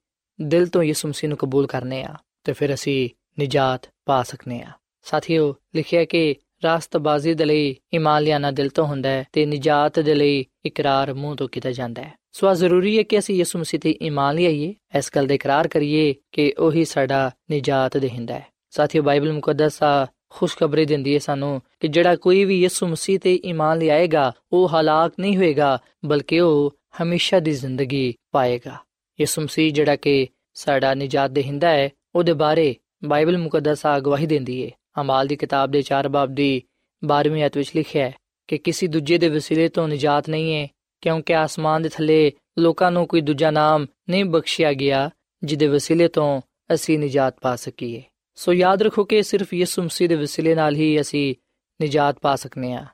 [0.41, 4.71] ਦਿਲ ਤੋਂ ਯਿਸੂ ਮਸੀਹ ਨੂੰ ਕਬੂਲ ਕਰਨੇ ਆ ਤੇ ਫਿਰ ਅਸੀਂ ਨਿਜਾਤ ਪਾ ਸਕਨੇ ਆ
[5.03, 10.15] ਸਾਥੀਓ, ਲਿਖਿਆ ਕਿ ਰਾਸਤਬਾਜ਼ੀ ਦੇ ਲਈ ਈਮਾਨ ਲਿਆਣਾ ਦਿਲ ਤੋਂ ਹੁੰਦਾ ਹੈ ਤੇ ਨਿਜਾਤ ਦੇ
[10.15, 13.79] ਲਈ ਇਕਰਾਰ ਮੂੰਹ ਤੋਂ ਕੀਤਾ ਜਾਂਦਾ ਹੈ। ਸੋ ਆ ਜ਼ਰੂਰੀ ਹੈ ਕਿ ਅਸੀਂ ਯਿਸੂ ਮਸੀਹ
[13.79, 19.03] ਤੇ ਈਮਾਨ ਲਿਆਈਏ, ਇਸ ਗੱਲ ਦਾ ਇਕਰਾਰ ਕਰੀਏ ਕਿ ਉਹੀ ਸਾਡਾ ਨਿਜਾਤ ਦੇਹਿੰਦਾ ਹੈ। ਸਾਥੀਓ,
[19.03, 23.77] ਬਾਈਬਲ ਮੁਕੱਦਸ ਆ ਖੁਸ਼ਖਬਰੀ ਦਿੰਦੀ ਹੈ ਸਾਨੂੰ ਕਿ ਜਿਹੜਾ ਕੋਈ ਵੀ ਯਿਸੂ ਮਸੀਹ ਤੇ ਈਮਾਨ
[23.77, 28.77] ਲਿਆਏਗਾ, ਉਹ ਹਲਾਕ ਨਹੀਂ ਹੋਏਗਾ, ਬਲਕਿ ਉਹ ਹਮੇਸ਼ਾ ਦੀ ਜ਼ਿੰਦਗੀ ਪਾਏਗਾ।
[29.19, 34.65] ਯਿਸੂ ਮਸੀਹ ਜਿਹੜਾ ਕਿ ਸਾਡਾ ਨਿਜਾਤ ਦੇਹਿੰਦਾ ਹੈ, ਉਹਦੇ ਬਾਰੇ ਬਾਈਬਲ ਮੁਕੱਦਸ ਆ ਗਵਾਹੀ ਦਿੰਦੀ
[34.65, 36.63] ਹੈ। ਅਮਾਲ ਦੀ ਕਿਤਾਬ ਦੇ 4 ਬਾਬ ਦੀ
[37.05, 38.15] 12ਵੀਂ ਅਧ ਵਿੱਚ ਲਿਖਿਆ ਹੈ
[38.47, 40.67] ਕਿ ਕਿਸੇ ਦੂਜੇ ਦੇ ਵਸੀਲੇ ਤੋਂ ਨਿਜਾਤ ਨਹੀਂ ਹੈ
[41.02, 45.10] ਕਿਉਂਕਿ ਆਸਮਾਨ ਦੇ ਥੱਲੇ ਲੋਕਾਂ ਨੂੰ ਕੋਈ ਦੂਜਾ ਨਾਮ ਨਹੀਂ ਬਖਸ਼ਿਆ ਗਿਆ
[45.42, 46.40] ਜਿਹਦੇ ਵਸੀਲੇ ਤੋਂ
[46.74, 48.02] ਅਸੀਂ ਨਿਜਾਤ ਪਾ ਸਕੀਏ
[48.38, 51.34] ਸੋ ਯਾਦ ਰੱਖੋ ਕਿ ਸਿਰਫ ਯਿਸੂ ਮਸੀਹ ਦੇ ਵਸੀਲੇ ਨਾਲ ਹੀ ਅਸੀਂ
[51.80, 52.86] ਨਿਜਾਤ ਪਾ ਸਕਨੇ ਆ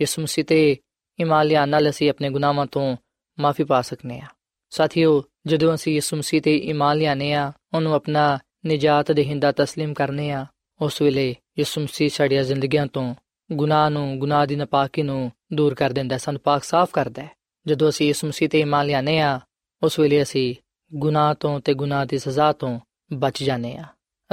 [0.00, 0.76] ਯਿਸੂ ਮਸੀਹ ਤੇ
[1.18, 2.96] ਈਮਾਨ ਲਿਆਉਣ ਨਾਲ ਅਸੀਂ ਆਪਣੇ ਗੁਨਾਹਾਂ ਤੋਂ
[3.38, 4.26] ਮਾਫੀ ਪਾ ਸਕਨੇ ਆ
[4.72, 10.30] ਸਾਥੀਓ ਜਦੋਂ ਅਸੀਂ ਯਿਸੂ ਮਸੀਹ ਤੇ ਈਮਾਨ ਲਿਆਨੇ ਆ ਉਹਨੂੰ ਆਪਣਾ ਨਿਜਾਤ ਦੇਹਿੰਦਾ تسلیم ਕਰਨੇ
[10.30, 10.46] ਆ
[10.80, 13.14] ਉਸ ਵੇਲੇ ਯਿਸੂ ਮਸੀਹ ਸਾਡੀਆਂ ਜ਼ਿੰਦਗੀਆਂ ਤੋਂ
[13.50, 17.30] ਗੁਨਾਹ ਨੂੰ ਗੁਨਾਹ ਦੀ ਨਪਾਕੀ ਨੂੰ ਦੂਰ ਕਰ ਦਿੰਦਾ ਸਾਨੂੰ ਪਾਕ ਸਾਫ਼ ਕਰਦਾ ਹੈ
[17.67, 19.39] ਜਦੋਂ ਅਸੀਂ ਯਿਸੂ ਮਸੀਹ ਤੇ ਈਮਾਨ ਲਿਆਨੇ ਆ
[19.83, 20.55] ਉਸ ਵੇਲੇ ਅਸੀਂ
[20.93, 22.79] ਗੁਨਾਹ ਤੋਂ ਤੇ ਗੁਨਾਹ ਦੀ ਸਜ਼ਾ ਤੋਂ
[23.13, 23.83] ਬਚ ਜਾਂਦੇ ਆ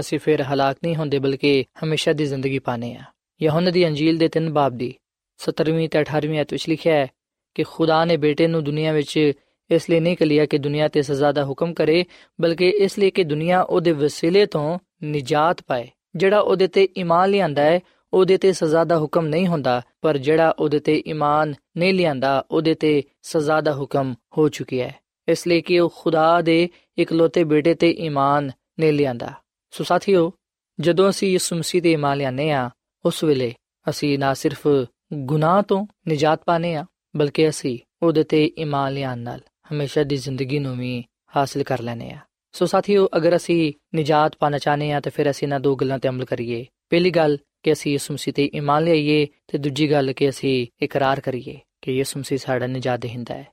[0.00, 3.02] ਅਸੀਂ ਫਿਰ ਹਲਾਕ ਨਹੀਂ ਹੁੰਦੇ ਬਲਕਿ ਹਮੇਸ਼ਾ ਦੀ ਜ਼ਿੰਦਗੀ ਪਾਣੇ ਆ
[3.42, 4.94] ਯਹੋਨਾ ਦੀ ਅੰਜੀਲ ਦੇ ਤਿੰਨ ਬਾਬ ਦੀ
[5.40, 7.06] 17ਵੀਂ ਤੇ 18ਵੀਂ ਅਧ ਵਿੱਚ ਲਿਖਿਆ ਹੈ
[7.54, 9.32] ਕਿ ਖੁਦਾ ਨੇ ਬੇਟੇ ਨੂੰ ਦੁਨੀਆ ਵਿੱਚ
[9.70, 12.04] ਇਸ ਲਈ ਨਹੀਂ ਕਲਿਆ ਕਿ ਦੁਨੀਆ ਤੇ ਸਜ਼ਾ ਦਾ ਹੁਕਮ ਕਰੇ,
[12.40, 17.62] ਬਲਕਿ ਇਸ ਲਈ ਕਿ ਦੁਨੀਆ ਉਹਦੇ ਵਸੀਲੇ ਤੋਂ ਨਿਜਾਤ ਪਾਏ, ਜਿਹੜਾ ਉਹਦੇ ਤੇ ਈਮਾਨ ਲਿਆਂਦਾ
[17.62, 17.80] ਹੈ
[18.12, 22.74] ਉਹਦੇ ਤੇ ਸਜ਼ਾ ਦਾ ਹੁਕਮ ਨਹੀਂ ਹੁੰਦਾ, ਪਰ ਜਿਹੜਾ ਉਹਦੇ ਤੇ ਈਮਾਨ ਨਹੀਂ ਲਿਆਂਦਾ, ਉਹਦੇ
[22.74, 24.94] ਤੇ ਸਜ਼ਾ ਦਾ ਹੁਕਮ ਹੋ ਚੁੱਕਿਆ ਹੈ।
[25.28, 26.68] ਇਸ ਲਈ ਕਿ ਉਹ ਖੁਦਾ ਦੇ
[26.98, 29.32] ਇਕਲੌਤੇ ਬੇਟੇ ਤੇ ਈਮਾਨ ਨਹੀਂ ਲਿਆਂਦਾ।
[29.70, 30.32] ਸੋ ਸਾਥੀਓ,
[30.80, 32.70] ਜਦੋਂ ਅਸੀਂ ਯਿਸੂ ਮਸੀਹ ਤੇ ਈਮਾਨ ਲਿਆਨੇ ਆ
[33.04, 33.54] ਉਸ ਵੇਲੇ
[33.90, 34.68] ਅਸੀਂ ਨਾ ਸਿਰਫ
[35.12, 36.84] ਗੁਨਾਹ ਤੋਂ ਨਿਜਾਤ ਪਾਣੇ ਆ
[37.16, 39.40] ਬਲਕਿ ਅਸੀਂ ਉਹਦੇ ਤੇ ਈਮਾਨ ਲਿਆਨ ਨਾਲ
[39.72, 41.04] ਹਮੇਸ਼ਾ ਦੀ ਜ਼ਿੰਦਗੀ ਨੂੰ ਵੀ
[41.36, 42.18] ਹਾਸਲ ਕਰ ਲੈਨੇ ਆ
[42.52, 46.08] ਸੋ ਸਾਥੀਓ, ਅਗਰ ਅਸੀਂ ਨਿਜਾਤ ਪਾਣਾ ਚਾਹਨੇ ਆ ਤਾਂ ਫਿਰ ਅਸੀਂ ਨਾ ਦੋ ਗੱਲਾਂ ਤੇ
[46.08, 50.29] ਅਮਲ ਕਰੀਏ। ਪਹਿਲੀ ਗੱਲ ਕਿ ਅਸੀਂ ਯਿਸੂ ਮਸੀਹ ਤੇ ਈਮਾਨ ਲਿਆਈਏ ਤੇ ਦੂਜੀ ਗੱਲ ਕਿ
[50.29, 53.45] ਅਸੀਂ ਇਕਰਾਰ ਕਰੀਏ ਕਿ ਯਿਸੂ ਮਸੀਹ ਸਾਡਾ ਨਿਜਾਤ ਦੇਹਿੰਦਾ ਹੈ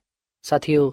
[0.43, 0.91] ਸਾਥੀਓ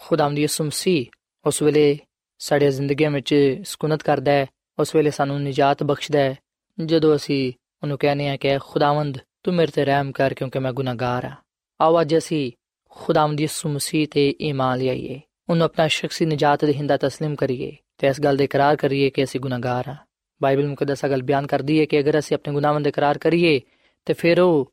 [0.00, 1.06] ਖੁਦਾਵੰਦ ਯਿਸੂ ਮਸੀਹ
[1.44, 1.98] ਉਸ ਵੇਲੇ
[2.40, 4.46] ਸਾਡੇ ਜ਼ਿੰਦਗੀਆਂ ਵਿੱਚ ਸਕੂਨਤ ਕਰਦਾ ਹੈ
[4.78, 6.36] ਉਸ ਵੇਲੇ ਸਾਨੂੰ ਨਿਜਾਤ ਬਖਸ਼ਦਾ ਹੈ
[6.78, 11.24] ਜਦੋਂ ਅਸੀਂ ਉਹਨੂੰ ਕਹਿੰਦੇ ਆ ਕਿ ਖੁਦਾਵੰਦ ਤੂੰ ਮੇਰੇ ਤੇ ਰਹਿਮ ਕਰ ਕਿਉਂਕਿ ਮੈਂ ਗੁਨਾਹਗਾਰ
[11.24, 11.36] ਹਾਂ
[11.80, 12.50] ਆਓ ਅੱਜ ਅਸੀਂ
[12.96, 18.20] ਖੁਦਾਵੰਦ ਯਿਸੂ ਮਸੀਹ ਤੇ ਈਮਾਨ ਲਿਆਈਏ ਉਹਨੂੰ ਆਪਣਾ ਸ਼ਖਸੀ ਨਿਜਾਤ ਦੇਹਿੰਦਾ تسلیم ਕਰੀਏ ਤੇ ਇਸ
[18.20, 19.96] ਗੱਲ ਦਾ ਇਕਰਾਰ ਕਰੀਏ ਕਿ ਅਸੀਂ ਗੁਨਾਹਗਾਰ ਹਾਂ
[20.41, 23.61] ਬਾਈਬਲ ਮੁਕੱਦਸ ਗੱਲ ਬਿਆਨ ਕਰਦੀ ਹੈ ਕਿ ਅਗਰ ਅਸੀਂ ਆਪਣੇ ਗੁਨਾਹਾਂ ਦਾ ਇਕਰਾਰ ਕਰੀਏ,
[24.05, 24.71] ਤੇ ਫਿਰ ਉਹ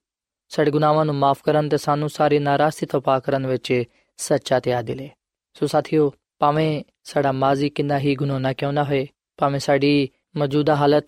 [0.49, 3.83] ਸਾਡੇ ਗੁਨਾਹਾਂ ਨੂੰ ਮਾਫ ਕਰਨ ਤੇ ਸਾਨੂੰ ਸਾਰੀ ਨਾਰਾਜ਼ਗੀ ਤੋਂ ਪਾਕ ਕਰਨ ਵਿੱਚ
[4.17, 5.11] ਸੱਚਾ ਤੇ ਆਦਿਲ ਹੈ
[5.55, 11.05] ਸੋ ਸਾਥੀਓ, ਭਾਵੇਂ ਸਾਡਾ ਮਾਜ਼ੀ ਕਿੰਨਾ ਹੀ ਗੁਨਾਹਨਾ ਕਿਉਂ ਨਾ ਹੋਏ, ਭਾਵੇਂ ਸਾਡੀ ਮੌਜੂਦਾ ਹਾਲਤ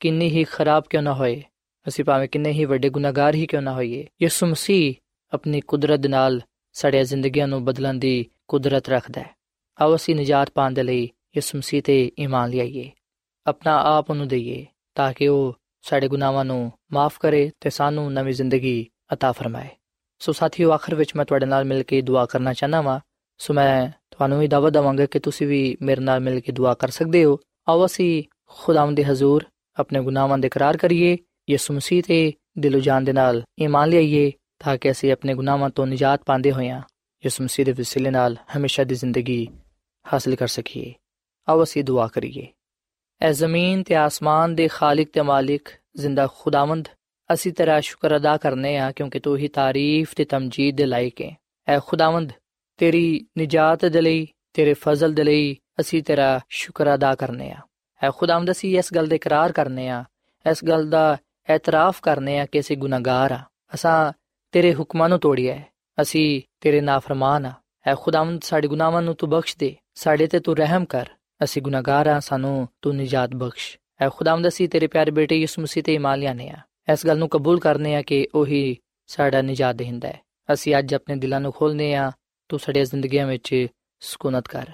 [0.00, 1.42] ਕਿੰਨੀ ਹੀ ਖਰਾਬ ਕਿਉਂ ਨਾ ਹੋਏ,
[1.88, 4.94] ਅਸੀਂ ਭਾਵੇਂ ਕਿੰਨੇ ਹੀ ਵੱਡੇ ਗੁਨਾਹਗਾਰ ਹੀ ਕਿਉਂ ਨਾ ਹੋਈਏ, ਯਿਸੂ ਮਸੀਹ
[5.32, 6.40] ਆਪਣੀ ਕੁਦਰਤ ਨਾਲ
[6.72, 9.30] ਸਾਡੀਆਂ ਜ਼ਿੰਦਗੀਆਂ ਨੂੰ ਬਦਲਣ ਦੀ ਕੁਦਰਤ ਰੱਖਦਾ ਹੈ।
[9.80, 12.90] ਆਓ ਅਸੀਂ ਨਿਜਾਤ ਪਾਉਣ ਦੇ ਲਈ ਯਿਸੂ ਮਸੀਹ ਤੇ ਈਮਾਨ ਲਿਆਈਏ।
[13.45, 14.65] ਆਪਣਾ ਆਪ ਉਹਨੂੰ ਦਈਏ
[14.95, 19.69] ਤਾਂ ਕਿ ਉਹ ਸਾਡੇ ਗੁਨਾਹਾਂ ਨੂੰ ਮਾਫ ਕਰੇ ਤੇ ਸਾਨੂੰ ਨਵੀਂ ਜ਼ਿੰਦਗੀ عطا ਫਰਮਾਏ
[20.19, 22.99] ਸੋ ਸਾਥੀਓ ਆਖਰ ਵਿੱਚ ਮੈਂ ਤੁਹਾਡੇ ਨਾਲ ਮਿਲ ਕੇ ਦੁਆ ਕਰਨਾ ਚਾਹਨਾ ਵਾਂ
[23.37, 26.89] ਸੋ ਮੈਂ ਤੁਹਾਨੂੰ ਵੀ ਦਾਅਵਤ ਦਵਾਂਗਾ ਕਿ ਤੁਸੀਂ ਵੀ ਮੇਰੇ ਨਾਲ ਮਿਲ ਕੇ ਦੁਆ ਕਰ
[26.89, 29.45] ਸਕਦੇ ਹੋ ਆਓ ਅਸੀਂ ਖੁਦਾਵੰਦ ਦੇ ਹਜ਼ੂਰ
[29.77, 31.17] ਆਪਣੇ ਗੁਨਾਹਾਂ ਦਾ ਇਕਰਾਰ ਕਰੀਏ
[31.49, 35.87] ਯਿਸੂ ਮਸੀਹ ਤੇ ਦਿਲੋਂ ਜਾਨ ਦੇ ਨਾਲ ਈਮਾਨ ਲਿਆਈਏ ਤਾਂ ਕਿ ਅਸੀਂ ਆਪਣੇ ਗੁਨਾਹਾਂ ਤੋਂ
[35.87, 36.81] ਨਿਜਾਤ ਪਾਉਂਦੇ ਹੋਈਆਂ
[37.23, 39.47] ਯਿਸੂ ਮਸੀਹ ਦੇ ਵਸੀਲੇ ਨਾਲ ਹਮੇਸ਼ਾ ਦੀ ਜ਼ਿੰਦਗੀ
[40.05, 40.93] ਹਾਸਲ ਕਰ ਸਕੀਏ
[41.47, 42.47] ਆਓ ਅਸੀਂ ਦੁਆ ਕਰੀਏ
[43.22, 46.88] ਐ ਜ਼ਮੀਨ ਤੇ ਆਸਮਾਨ ਦੇ ਖਾਲਕ ਤੇ ਮਾਲਿਕ ਜ਼ਿੰਦਾ ਖੁਦਾਵੰਦ
[47.30, 51.30] ਅਸੀਂ ਤੇਰਾ ਸ਼ੁਕਰ ਅਦਾ ਕਰਨੇ ਆ ਕਿਉਂਕਿ ਤੂੰ ਹੀ ਤਾਰੀਫ ਤੇ ਤਮਜੀਦ ਦੇ ਲਾਇਕ ਹੈ
[51.68, 52.32] ਐ ਖੁਦਾਵੰਦ
[52.78, 53.04] ਤੇਰੀ
[53.38, 57.60] ਨਿਜਾਤ ਦੇ ਲਈ ਤੇਰੇ ਫਜ਼ਲ ਦੇ ਲਈ ਅਸੀਂ ਤੇਰਾ ਸ਼ੁਕਰ ਅਦਾ ਕਰਨੇ ਆ
[58.02, 60.04] ਐ ਖੁਦਾਵੰਦ ਅਸੀਂ ਇਸ ਗੱਲ ਦਾ ਇਕਰਾਰ ਕਰਨੇ ਆ
[60.46, 61.16] ਇਸ ਗੱਲ ਦਾ
[61.48, 63.40] ਇਤਰਾਫ ਕਰਨੇ ਆ ਕਿ ਅਸੀਂ ਗੁਨਾਹਗਾਰ ਆ
[63.74, 64.12] ਅਸਾਂ
[64.54, 65.64] ਤੇਰੇ ਹੁਕਮਾਂ ਨੂੰ ਤੋੜਿਆ ਹੈ
[65.98, 67.52] ਅਸੀਂ ਤੇਰੇ ਨਾਫਰਮਾਨ ਆ
[67.86, 71.08] ਐ ਖੁਦਾਵੰਦ ਸਾਡੇ ਗੁਨਾਹਾਂ ਨੂੰ ਤੂੰ ਬਖਸ਼ ਦੇ ਸਾਡੇ ਤੇ ਤੂੰ ਰਹਿਮ ਕਰ
[71.44, 75.84] ਅਸੀਂ ਗੁਨਾਹਗਾਰ ਹਾਂ, ਸਾਨੂੰ ਤੂੰ ਨਿਜਾਤ ਬਖਸ਼। ਐ ਖੁਦਾਵੰਦ, ਅਸੀਂ ਤੇਰੇ ਪਿਆਰੇ ਬੇਟੇ ਯਿਸੂ ਮਸੀਹ
[75.84, 76.56] ਤੇ ਇਮਾਨ ਲਿਆਨੇ ਆ
[76.92, 78.76] ਇਸ ਗੱਲ ਨੂੰ ਕਬੂਲ ਕਰਨੇ ਆ ਕਿ ਉਹੀ
[79.06, 80.20] ਸਾਡਾ ਨਿਜਾਤ ਦੇਹਿੰਦਾ ਹੈ।
[80.52, 82.12] ਅਸੀਂ ਅੱਜ ਆਪਣੇ ਦਿਲਾਂ ਨੂੰ ਖੋਲਨੇ ਆ
[82.48, 83.66] ਤੂੰ ਸਾਡੇ ਜ਼ਿੰਦਗੀਆਂ ਵਿੱਚ
[84.00, 84.66] ਸਕੂਨਤ ਕਰ।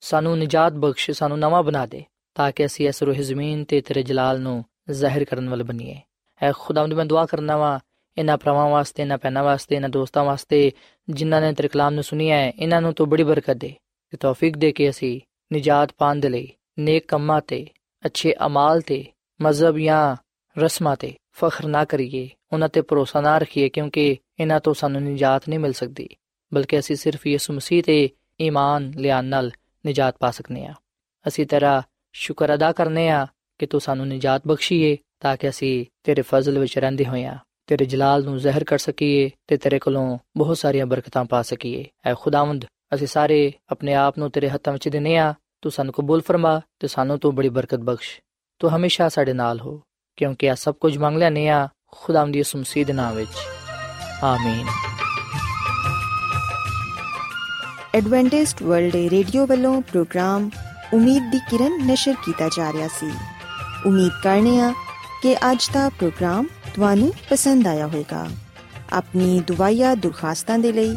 [0.00, 2.04] ਸਾਨੂੰ ਨਿਜਾਤ ਬਖਸ਼, ਸਾਨੂੰ ਨਵਾਂ ਬਣਾ ਦੇ,
[2.34, 6.00] ਤਾਂ ਕਿ ਅਸੀਂ ਇਸ ਰੂਹ ਜ਼ਮੀਨ ਤੇ ਤੇਰੇ ਜਲਾਲ ਨੂੰ ਜ਼ਾਹਿਰ ਕਰਨ ਵਾਲੇ ਬਣੀਏ।
[6.42, 7.80] ਐ ਖੁਦਾਵੰਦ, ਮੈਂ ਦੁਆ ਕਰਨਾ ਵਾ,
[8.18, 10.72] ਇਹਨਾਂ ਭਰਾਵਾਂ ਵਾਸਤੇ, ਇਹਨਾਂ ਭੈਣਾਂ ਵਾਸਤੇ, ਇਹਨਾਂ ਦੋਸਤਾਂ ਵਾਸਤੇ,
[11.10, 13.74] ਜਿਨ੍ਹਾਂ ਨੇ ਤੇਰੇ ਕਲਾਮ ਨੂੰ ਸੁਨਿਆ ਹੈ, ਇਹਨਾਂ ਨੂੰ ਤੂੰ ਬੜੀ ਬਰਕਤ ਦੇ।
[14.10, 15.20] ਤੇ ਤੌਫੀਕ ਦੇ ਕੇ ਅਸੀਂ
[15.52, 17.66] ਨਿਜਾਤ ਪਾਉਣ ਦੇ ਲਈ, ਨੇਕ ਕੰਮਾਂ ਤੇ,
[18.06, 19.04] ਅੱਛੇ ਅਮਾਲ ਤੇ
[19.42, 20.16] ਮਜ਼ਹਬ ਜਾਂ
[20.58, 25.48] ਰਸਮਾਂ ਤੇ ਫਖਰ ਨਾ ਕਰੀਏ, ਉਹਨਾਂ ਤੇ ਭਰੋਸਾ ਨਾ ਰੱਖੀਏ, ਕਿਉਂਕਿ ਇਹਨਾਂ ਤੋਂ ਸਾਨੂੰ ਨਿਜਾਤ
[25.48, 26.08] ਨਹੀਂ ਮਿਲ ਸਕਦੀ,
[26.54, 29.50] ਬਲਕਿ ਅਸੀਂ ਸਿਰਫ ਯਿਸੂ ਮਸੀਹ ਤੇ ਈਮਾਨ ਲਿਆਉਣ ਨਾਲ
[29.86, 30.74] ਨਿਜਾਤ ਪਾ ਸਕਨੇ ਆ।
[31.28, 31.82] ਅਸੀਂ ਤੇਰਾ
[32.12, 33.26] ਸ਼ੁਕਰ ਅਦਾ ਕਰਨੇ ਆ
[33.58, 38.24] ਕਿ ਤੂੰ ਸਾਨੂੰ ਨਿਜਾਤ ਬਖਸ਼ੀਏ, ਤਾਂ ਕਿ ਅਸੀਂ ਤੇਰੇ ਫਜ਼ਲ ਵਿੱਚ ਰਹਿੰਦੇ ਹੋਈਆਂ ਤੇਰੇ ਜਲਾਲ
[38.24, 43.06] ਨੂੰ ਜ਼ਹਿਰ ਕਰ ਸਕੀਏ ਤੇ ਤੇਰੇ ਕੋਲੋਂ ਬਹੁਤ ਸਾਰੀਆਂ ਬਰਕਤਾਂ ਪਾ ਸਕੀਏ। ਐ ਖੁਦਾਵੰਦ ਅਸੀਂ
[43.06, 47.18] ਸਾਰੇ ਆਪਣੇ ਆਪ ਨੂੰ ਤੇਰੇ ਹੱਥਾਂ ਵਿੱਚ ਦਿੰਨੇ ਆ ਤੂੰ ਸਾਨੂੰ ਕਬੂਲ ਫਰਮਾ ਤੇ ਸਾਨੂੰ
[47.18, 48.20] ਤੂੰ ਬੜੀ ਬਰਕਤ ਬਖਸ਼।
[48.58, 49.82] ਤੂੰ ਹਮੇਸ਼ਾ ਸਾਡੇ ਨਾਲ ਹੋ,
[50.16, 53.30] ਕਿਉਂਕਿ ਆ ਸਭ ਕੁਝ ਮੰਗ ਲੈਨੇ ਆ ਖੁਦਾਵੰਦ ਦੀ ਉਸਮਸੀ ਦੇ ਨਾਮ ਵਿੱਚ।
[54.24, 54.66] ਆਮੀਨ।
[57.94, 60.50] ਐਡਵੈਂਟਿਸਟ ਵਰਲਡ ਰੇਡੀਓ ਵੱਲੋਂ ਪ੍ਰੋਗਰਾਮ
[60.94, 63.12] ਉਮੀਦ ਦੀ ਕਿਰਨ ਨਿਸ਼ਰ ਕੀਤਾ ਜਾ ਰਿਹਾ ਸੀ।
[63.86, 64.72] ਉਮੀਦ ਕਰਨੇ ਆ
[65.22, 68.26] ਕਿ ਅੱਜ ਦਾ ਪ੍ਰੋਗਰਾਮ ਤੁਹਾਨੂੰ ਪਸੰਦ ਆਇਆ ਹੋਵੇਗਾ।
[68.92, 70.96] ਆਪਣੀ ਦੁਆਇਆ ਦੁਰਖਾਸਤਾਂ ਦੇ ਲਈ